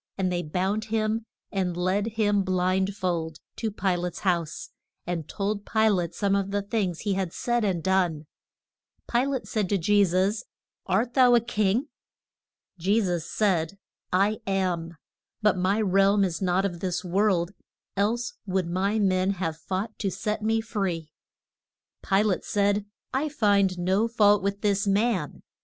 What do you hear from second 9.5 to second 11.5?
to Je sus, Art thou a